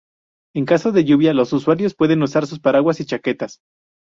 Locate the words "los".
1.31-1.53